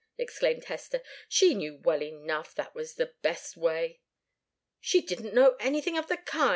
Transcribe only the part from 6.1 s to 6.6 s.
kind.